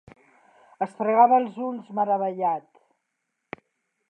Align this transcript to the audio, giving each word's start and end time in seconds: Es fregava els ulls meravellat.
Es 0.85 0.95
fregava 1.01 1.39
els 1.43 1.61
ulls 1.67 1.93
meravellat. 2.01 2.85